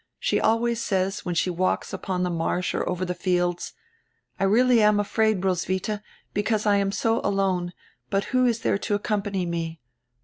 She 0.17 0.39
always 0.41 0.81
says, 0.81 1.25
when 1.25 1.35
she 1.35 1.51
walks 1.51 1.93
upon 1.93 2.23
die 2.23 2.31
marsh 2.31 2.73
or 2.73 2.89
over 2.89 3.05
die 3.05 3.13
fields: 3.13 3.73
'I 4.39 4.43
am 4.45 4.49
really 4.51 4.79
afraid, 4.81 5.43
Roswitha, 5.43 6.01
because 6.33 6.65
I 6.65 6.77
am 6.77 6.91
so 6.91 7.21
alone; 7.23 7.71
but 8.09 8.23
who 8.33 8.47
is 8.47 8.61
there 8.61 8.79
to 8.79 8.95
accompany 8.95 9.45
me? 9.45 9.79